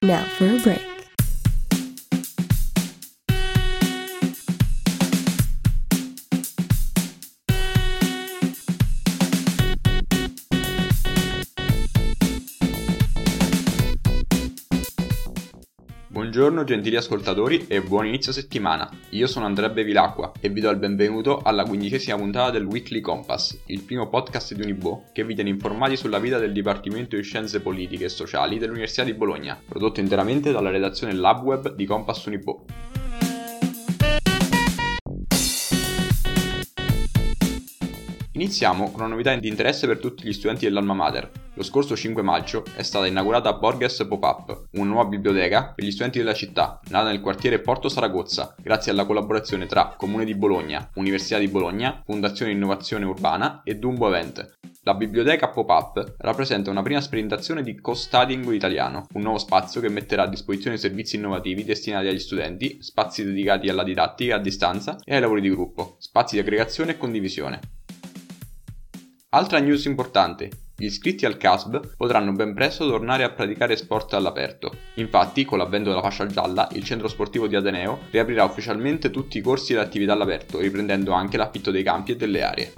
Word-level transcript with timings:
Now 0.00 0.22
for 0.24 0.46
a 0.46 0.58
break. 0.60 0.97
Buongiorno 16.18 16.64
gentili 16.64 16.96
ascoltatori 16.96 17.66
e 17.68 17.80
buon 17.80 18.04
inizio 18.04 18.32
settimana. 18.32 18.90
Io 19.10 19.28
sono 19.28 19.46
Andrea 19.46 19.68
Bevilacqua 19.68 20.32
e 20.40 20.48
vi 20.48 20.60
do 20.60 20.68
il 20.68 20.76
benvenuto 20.76 21.42
alla 21.42 21.62
quindicesima 21.62 22.16
puntata 22.16 22.50
del 22.50 22.64
Weekly 22.64 23.00
Compass, 23.00 23.56
il 23.66 23.82
primo 23.82 24.08
podcast 24.08 24.52
di 24.52 24.62
Unibo 24.62 25.04
che 25.12 25.22
vi 25.22 25.36
tiene 25.36 25.50
informati 25.50 25.96
sulla 25.96 26.18
vita 26.18 26.40
del 26.40 26.50
Dipartimento 26.50 27.14
di 27.14 27.22
Scienze 27.22 27.60
Politiche 27.60 28.06
e 28.06 28.08
Sociali 28.08 28.58
dell'Università 28.58 29.04
di 29.04 29.14
Bologna, 29.14 29.56
prodotto 29.64 30.00
interamente 30.00 30.50
dalla 30.50 30.70
redazione 30.70 31.12
LabWeb 31.12 31.76
di 31.76 31.86
Compass 31.86 32.24
Unibo. 32.24 32.64
Iniziamo 38.38 38.92
con 38.92 39.00
una 39.00 39.08
novità 39.08 39.34
di 39.34 39.48
interesse 39.48 39.88
per 39.88 39.98
tutti 39.98 40.24
gli 40.24 40.32
studenti 40.32 40.64
dell'Alma 40.64 40.94
Mater. 40.94 41.28
Lo 41.54 41.64
scorso 41.64 41.96
5 41.96 42.22
maggio 42.22 42.62
è 42.76 42.84
stata 42.84 43.08
inaugurata 43.08 43.52
Borges 43.54 44.06
Pop-Up, 44.08 44.68
una 44.74 44.90
nuova 44.90 45.08
biblioteca 45.08 45.72
per 45.74 45.84
gli 45.84 45.90
studenti 45.90 46.18
della 46.18 46.34
città, 46.34 46.80
nata 46.90 47.08
nel 47.08 47.20
quartiere 47.20 47.58
Porto 47.58 47.88
Saragozza, 47.88 48.54
grazie 48.62 48.92
alla 48.92 49.06
collaborazione 49.06 49.66
tra 49.66 49.96
Comune 49.96 50.24
di 50.24 50.36
Bologna, 50.36 50.88
Università 50.94 51.38
di 51.38 51.48
Bologna, 51.48 52.00
Fondazione 52.04 52.52
Innovazione 52.52 53.06
Urbana 53.06 53.62
e 53.64 53.74
Dumbo 53.74 54.06
Event. 54.06 54.58
La 54.82 54.94
biblioteca 54.94 55.48
Pop-Up 55.48 56.14
rappresenta 56.18 56.70
una 56.70 56.82
prima 56.82 57.00
sperimentazione 57.00 57.64
di 57.64 57.80
co-studying 57.80 58.52
italiano, 58.52 59.08
un 59.14 59.22
nuovo 59.22 59.38
spazio 59.38 59.80
che 59.80 59.88
metterà 59.88 60.22
a 60.22 60.28
disposizione 60.28 60.76
servizi 60.76 61.16
innovativi 61.16 61.64
destinati 61.64 62.06
agli 62.06 62.20
studenti, 62.20 62.78
spazi 62.82 63.24
dedicati 63.24 63.68
alla 63.68 63.82
didattica 63.82 64.36
a 64.36 64.38
distanza 64.38 64.96
e 65.04 65.16
ai 65.16 65.20
lavori 65.20 65.40
di 65.40 65.50
gruppo, 65.50 65.96
spazi 65.98 66.36
di 66.36 66.40
aggregazione 66.42 66.92
e 66.92 66.96
condivisione. 66.98 67.60
Altra 69.30 69.58
news 69.58 69.84
importante. 69.84 70.48
Gli 70.74 70.86
iscritti 70.86 71.26
al 71.26 71.36
CASB 71.36 71.96
potranno 71.98 72.32
ben 72.32 72.54
presto 72.54 72.88
tornare 72.88 73.24
a 73.24 73.30
praticare 73.30 73.76
sport 73.76 74.14
all'aperto. 74.14 74.72
Infatti, 74.94 75.44
con 75.44 75.58
l'avvento 75.58 75.90
della 75.90 76.00
fascia 76.00 76.24
gialla, 76.24 76.66
il 76.72 76.82
centro 76.82 77.08
sportivo 77.08 77.46
di 77.46 77.54
Ateneo 77.54 77.98
riaprirà 78.10 78.44
ufficialmente 78.44 79.10
tutti 79.10 79.36
i 79.36 79.42
corsi 79.42 79.72
e 79.72 79.76
le 79.76 79.82
attività 79.82 80.14
all'aperto, 80.14 80.60
riprendendo 80.60 81.12
anche 81.12 81.36
l'affitto 81.36 81.70
dei 81.70 81.82
campi 81.82 82.12
e 82.12 82.16
delle 82.16 82.42
aree. 82.42 82.72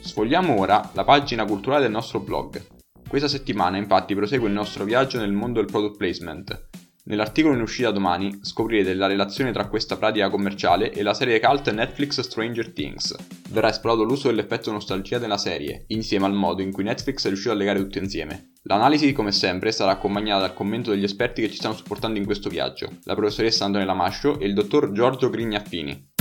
Sfogliamo 0.00 0.58
ora 0.58 0.90
la 0.94 1.04
pagina 1.04 1.44
culturale 1.44 1.82
del 1.82 1.92
nostro 1.92 2.18
blog. 2.18 2.60
Questa 3.06 3.28
settimana 3.28 3.76
infatti 3.76 4.16
prosegue 4.16 4.48
il 4.48 4.54
nostro 4.54 4.82
viaggio 4.82 5.20
nel 5.20 5.30
mondo 5.30 5.60
del 5.60 5.70
product 5.70 5.96
placement, 5.96 6.70
Nell'articolo 7.04 7.54
in 7.54 7.60
uscita 7.60 7.90
domani 7.90 8.38
scoprirete 8.42 8.94
la 8.94 9.08
relazione 9.08 9.50
tra 9.50 9.66
questa 9.66 9.96
pratica 9.96 10.30
commerciale 10.30 10.92
e 10.92 11.02
la 11.02 11.14
serie 11.14 11.40
cult 11.40 11.72
Netflix 11.72 12.20
Stranger 12.20 12.72
Things. 12.72 13.16
Verrà 13.50 13.70
esplorato 13.70 14.04
l'uso 14.04 14.28
dell'effetto 14.28 14.70
nostalgia 14.70 15.18
della 15.18 15.36
serie, 15.36 15.84
insieme 15.88 16.26
al 16.26 16.32
modo 16.32 16.62
in 16.62 16.70
cui 16.70 16.84
Netflix 16.84 17.24
è 17.24 17.28
riuscito 17.28 17.50
a 17.50 17.56
legare 17.56 17.80
tutti 17.80 17.98
insieme. 17.98 18.52
L'analisi, 18.62 19.12
come 19.12 19.32
sempre, 19.32 19.72
sarà 19.72 19.90
accompagnata 19.90 20.42
dal 20.42 20.54
commento 20.54 20.90
degli 20.92 21.02
esperti 21.02 21.42
che 21.42 21.50
ci 21.50 21.56
stanno 21.56 21.74
supportando 21.74 22.20
in 22.20 22.24
questo 22.24 22.48
viaggio, 22.48 22.98
la 23.02 23.16
professoressa 23.16 23.64
Antonella 23.64 23.94
Mascio 23.94 24.38
e 24.38 24.46
il 24.46 24.54
dottor 24.54 24.92
Giorgio 24.92 25.28
Grignaffini. 25.28 26.11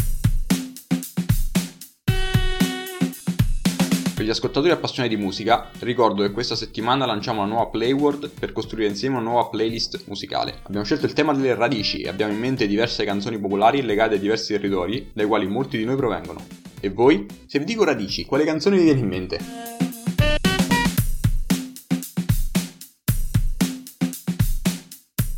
Per 4.22 4.30
gli 4.30 4.34
ascoltatori 4.34 4.72
appassionati 4.72 5.16
di 5.16 5.20
musica, 5.20 5.72
ricordo 5.80 6.22
che 6.22 6.30
questa 6.30 6.56
settimana 6.56 7.08
lanciamo 7.08 7.42
una 7.42 7.50
nuova 7.50 7.72
playword 7.72 8.30
per 8.30 8.52
costruire 8.52 8.88
insieme 8.88 9.16
una 9.16 9.28
nuova 9.28 9.50
playlist 9.50 10.04
musicale. 10.06 10.60
Abbiamo 10.62 10.86
scelto 10.86 11.08
il 11.08 11.14
tema 11.14 11.34
delle 11.34 11.56
radici 11.56 12.02
e 12.02 12.10
abbiamo 12.10 12.32
in 12.32 12.38
mente 12.38 12.68
diverse 12.68 13.04
canzoni 13.04 13.40
popolari 13.40 13.82
legate 13.82 14.16
a 14.16 14.20
diversi 14.20 14.54
territori, 14.54 15.10
dai 15.12 15.26
quali 15.26 15.48
molti 15.48 15.80
di 15.80 15.86
noi 15.86 15.96
provengono. 15.96 16.46
E 16.80 16.90
voi? 16.92 17.26
Se 17.48 17.58
vi 17.58 17.66
dico 17.66 17.84
radici, 17.84 18.24
quale 18.24 18.44
canzone 18.44 18.78
vi 18.78 18.84
viene 18.84 19.00
in 19.00 19.08
mente? 19.08 19.40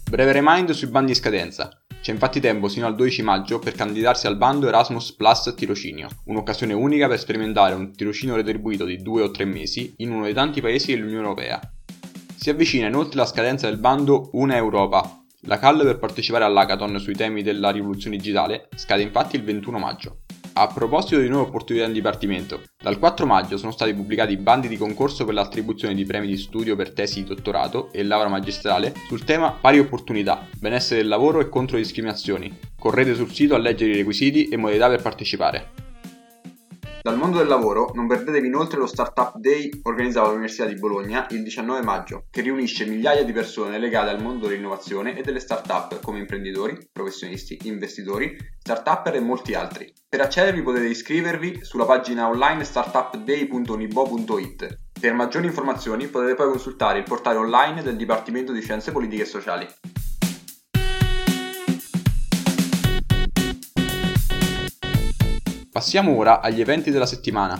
Breve 0.10 0.32
remind 0.34 0.72
sui 0.72 0.88
bandi 0.88 1.14
di 1.14 1.18
scadenza. 1.18 1.83
C'è 2.04 2.12
infatti 2.12 2.42
tempo 2.42 2.68
sino 2.68 2.86
al 2.86 2.96
12 2.96 3.22
maggio 3.22 3.60
per 3.60 3.76
candidarsi 3.76 4.28
al 4.28 4.36
bando 4.36 4.68
Erasmus 4.68 5.14
Plus 5.14 5.54
Tirocinio, 5.56 6.10
un'occasione 6.26 6.74
unica 6.74 7.08
per 7.08 7.18
sperimentare 7.18 7.76
un 7.76 7.94
tirocinio 7.94 8.36
retribuito 8.36 8.84
di 8.84 9.02
2 9.02 9.22
o 9.22 9.32
3 9.32 9.46
mesi 9.46 9.94
in 10.00 10.12
uno 10.12 10.26
dei 10.26 10.34
tanti 10.34 10.60
paesi 10.60 10.92
dell'Unione 10.92 11.22
Europea. 11.22 11.62
Si 12.36 12.50
avvicina 12.50 12.88
inoltre 12.88 13.20
la 13.20 13.26
scadenza 13.26 13.70
del 13.70 13.80
bando 13.80 14.32
Una 14.34 14.58
Europa. 14.58 15.24
La 15.44 15.58
call 15.58 15.82
per 15.82 15.98
partecipare 15.98 16.44
all'hackathon 16.44 17.00
sui 17.00 17.16
temi 17.16 17.42
della 17.42 17.70
rivoluzione 17.70 18.18
digitale 18.18 18.68
scade 18.76 19.02
infatti 19.02 19.38
il 19.38 19.44
21 19.46 19.80
maggio. 19.80 20.23
A 20.56 20.68
proposito 20.68 21.20
di 21.20 21.30
nuove 21.30 21.48
opportunità 21.48 21.86
in 21.88 21.94
dipartimento, 21.94 22.62
dal 22.80 23.00
4 23.00 23.26
maggio 23.26 23.58
sono 23.58 23.72
stati 23.72 23.92
pubblicati 23.96 24.38
bandi 24.38 24.68
di 24.68 24.78
concorso 24.78 25.26
per 25.26 25.34
l'attribuzione 25.34 25.96
di 25.96 26.06
premi 26.06 26.28
di 26.28 26.38
studio 26.38 26.76
per 26.76 26.92
tesi 26.92 27.24
di 27.24 27.28
dottorato 27.28 27.92
e 27.92 28.04
laurea 28.04 28.30
magistrale 28.30 28.94
sul 29.08 29.24
tema 29.24 29.52
pari 29.52 29.80
opportunità, 29.80 30.48
benessere 30.60 31.02
del 31.02 31.10
lavoro 31.10 31.40
e 31.40 31.50
contro 31.50 31.78
le 31.78 31.82
discriminazioni. 31.82 32.56
Correte 32.78 33.16
sul 33.16 33.34
sito 33.34 33.56
a 33.56 33.58
leggere 33.58 33.94
i 33.94 33.96
requisiti 33.96 34.50
e 34.50 34.58
modalità 34.58 34.90
per 34.90 35.02
partecipare. 35.02 35.83
Dal 37.04 37.18
mondo 37.18 37.38
del 37.38 37.48
lavoro 37.48 37.92
non 37.96 38.08
perdetevi 38.08 38.48
inoltre 38.48 38.80
lo 38.80 38.88
Startup 38.88 39.36
Day 39.36 39.70
organizzato 39.84 40.28
all'Università 40.28 40.64
di 40.64 40.76
Bologna 40.76 41.28
il 41.32 41.44
19 41.44 41.82
maggio, 41.82 42.28
che 42.32 42.40
riunisce 42.40 42.86
migliaia 42.86 43.26
di 43.26 43.34
persone 43.34 43.78
legate 43.78 44.12
al 44.12 44.22
mondo 44.22 44.48
dell'innovazione 44.48 45.18
e 45.18 45.22
delle 45.22 45.42
startup 45.42 46.00
come 46.00 46.20
imprenditori, 46.20 46.78
professionisti, 46.94 47.60
investitori, 47.64 48.38
startupper 48.58 49.16
e 49.16 49.20
molti 49.20 49.54
altri. 49.54 49.94
Per 50.08 50.22
accedervi 50.22 50.62
potete 50.62 50.88
iscrivervi 50.88 51.66
sulla 51.66 51.84
pagina 51.84 52.30
online 52.30 52.64
startupday.unibo.it. 52.64 54.78
Per 54.98 55.14
maggiori 55.14 55.48
informazioni 55.48 56.08
potete 56.08 56.36
poi 56.36 56.52
consultare 56.52 57.00
il 57.00 57.04
portale 57.04 57.38
online 57.38 57.84
del 57.84 57.98
Dipartimento 57.98 58.54
di 58.54 58.62
Scienze 58.62 58.94
Politiche 58.94 59.24
e 59.24 59.26
Sociali. 59.26 59.68
Passiamo 65.74 66.16
ora 66.16 66.40
agli 66.40 66.62
eventi 66.62 66.92
della 66.92 67.08
settimana. 67.08 67.60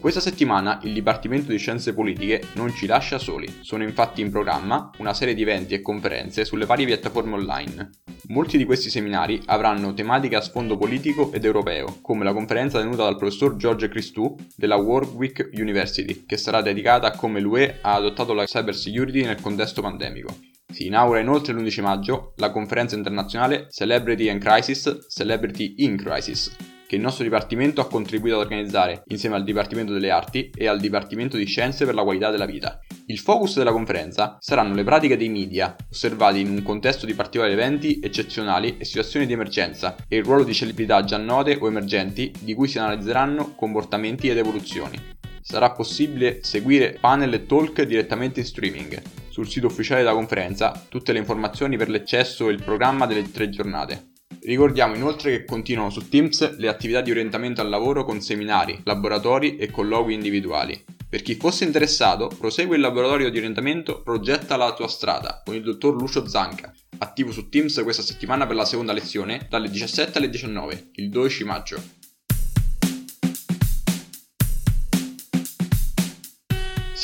Questa 0.00 0.18
settimana 0.18 0.80
il 0.84 0.94
Dipartimento 0.94 1.50
di 1.50 1.58
Scienze 1.58 1.92
Politiche 1.92 2.40
non 2.54 2.74
ci 2.74 2.86
lascia 2.86 3.18
soli, 3.18 3.58
sono 3.60 3.82
infatti 3.82 4.22
in 4.22 4.30
programma 4.30 4.90
una 4.96 5.12
serie 5.12 5.34
di 5.34 5.42
eventi 5.42 5.74
e 5.74 5.82
conferenze 5.82 6.46
sulle 6.46 6.64
varie 6.64 6.86
piattaforme 6.86 7.34
online. 7.34 7.90
Molti 8.28 8.56
di 8.56 8.64
questi 8.64 8.88
seminari 8.88 9.42
avranno 9.44 9.92
tematiche 9.92 10.36
a 10.36 10.40
sfondo 10.40 10.78
politico 10.78 11.32
ed 11.34 11.44
europeo, 11.44 11.98
come 12.00 12.24
la 12.24 12.32
conferenza 12.32 12.80
tenuta 12.80 13.02
dal 13.02 13.18
professor 13.18 13.56
George 13.56 13.90
Christou 13.90 14.34
della 14.56 14.76
Warwick 14.76 15.50
University, 15.52 16.24
che 16.24 16.38
sarà 16.38 16.62
dedicata 16.62 17.08
a 17.08 17.14
come 17.14 17.40
l'UE 17.40 17.80
ha 17.82 17.92
adottato 17.92 18.32
la 18.32 18.46
cyber 18.46 18.74
security 18.74 19.22
nel 19.22 19.42
contesto 19.42 19.82
pandemico. 19.82 20.34
Si 20.72 20.86
inaugura 20.86 21.20
inoltre 21.20 21.52
l'11 21.52 21.82
maggio 21.82 22.32
la 22.36 22.50
conferenza 22.50 22.96
internazionale 22.96 23.66
Celebrity 23.68 24.30
and 24.30 24.40
Crisis, 24.40 25.08
Celebrity 25.08 25.74
in 25.84 25.98
Crisis, 25.98 26.50
che 26.86 26.96
il 26.96 27.00
nostro 27.00 27.24
dipartimento 27.24 27.80
ha 27.80 27.88
contribuito 27.88 28.36
ad 28.36 28.42
organizzare 28.42 29.02
insieme 29.06 29.36
al 29.36 29.44
Dipartimento 29.44 29.92
delle 29.92 30.10
Arti 30.10 30.50
e 30.54 30.66
al 30.66 30.80
Dipartimento 30.80 31.36
di 31.36 31.46
Scienze 31.46 31.84
per 31.84 31.94
la 31.94 32.02
qualità 32.02 32.30
della 32.30 32.46
vita. 32.46 32.80
Il 33.06 33.18
focus 33.18 33.56
della 33.56 33.72
conferenza 33.72 34.36
saranno 34.40 34.74
le 34.74 34.84
pratiche 34.84 35.16
dei 35.16 35.28
media, 35.28 35.76
osservati 35.90 36.40
in 36.40 36.48
un 36.48 36.62
contesto 36.62 37.04
di 37.04 37.14
particolari 37.14 37.52
eventi 37.52 38.00
eccezionali 38.02 38.76
e 38.78 38.84
situazioni 38.84 39.26
di 39.26 39.32
emergenza, 39.34 39.96
e 40.08 40.16
il 40.16 40.24
ruolo 40.24 40.44
di 40.44 40.54
celebrità 40.54 41.04
già 41.04 41.18
note 41.18 41.58
o 41.60 41.66
emergenti 41.66 42.32
di 42.40 42.54
cui 42.54 42.68
si 42.68 42.78
analizzeranno 42.78 43.54
comportamenti 43.54 44.28
ed 44.28 44.38
evoluzioni. 44.38 44.98
Sarà 45.42 45.72
possibile 45.72 46.42
seguire 46.42 46.96
panel 46.98 47.34
e 47.34 47.44
talk 47.44 47.82
direttamente 47.82 48.40
in 48.40 48.46
streaming. 48.46 49.02
Sul 49.28 49.48
sito 49.48 49.66
ufficiale 49.66 50.00
della 50.00 50.14
conferenza 50.14 50.86
tutte 50.88 51.12
le 51.12 51.18
informazioni 51.18 51.76
per 51.76 51.90
l'accesso 51.90 52.48
e 52.48 52.52
il 52.52 52.62
programma 52.62 53.04
delle 53.04 53.30
tre 53.30 53.50
giornate. 53.50 54.12
Ricordiamo 54.44 54.94
inoltre 54.94 55.30
che 55.30 55.44
continuano 55.46 55.88
su 55.88 56.06
Teams 56.06 56.58
le 56.58 56.68
attività 56.68 57.00
di 57.00 57.10
orientamento 57.10 57.62
al 57.62 57.70
lavoro 57.70 58.04
con 58.04 58.20
seminari, 58.20 58.78
laboratori 58.84 59.56
e 59.56 59.70
colloqui 59.70 60.12
individuali. 60.12 60.84
Per 61.08 61.22
chi 61.22 61.36
fosse 61.36 61.64
interessato, 61.64 62.28
prosegue 62.28 62.76
il 62.76 62.82
laboratorio 62.82 63.30
di 63.30 63.38
orientamento 63.38 64.02
Progetta 64.02 64.56
la 64.56 64.74
tua 64.74 64.88
strada 64.88 65.40
con 65.42 65.54
il 65.54 65.62
dottor 65.62 65.94
Lucio 65.94 66.28
Zanca, 66.28 66.74
attivo 66.98 67.32
su 67.32 67.48
Teams 67.48 67.80
questa 67.82 68.02
settimana 68.02 68.46
per 68.46 68.56
la 68.56 68.66
seconda 68.66 68.92
lezione 68.92 69.46
dalle 69.48 69.70
17 69.70 70.18
alle 70.18 70.28
19, 70.28 70.90
il 70.96 71.08
12 71.08 71.44
maggio. 71.44 72.03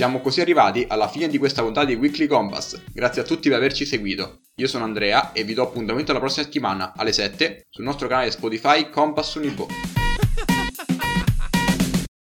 Siamo 0.00 0.22
così 0.22 0.40
arrivati 0.40 0.86
alla 0.88 1.08
fine 1.08 1.28
di 1.28 1.36
questa 1.36 1.60
puntata 1.60 1.84
di 1.84 1.94
Weekly 1.94 2.26
Compass. 2.26 2.80
Grazie 2.90 3.20
a 3.20 3.24
tutti 3.26 3.50
per 3.50 3.58
averci 3.58 3.84
seguito. 3.84 4.38
Io 4.54 4.66
sono 4.66 4.84
Andrea 4.84 5.32
e 5.32 5.44
vi 5.44 5.52
do 5.52 5.62
appuntamento 5.62 6.14
la 6.14 6.18
prossima 6.18 6.46
settimana 6.46 6.94
alle 6.96 7.12
7 7.12 7.66
sul 7.68 7.84
nostro 7.84 8.08
canale 8.08 8.30
Spotify 8.30 8.88
Compass 8.88 9.34
Unibo. 9.34 9.89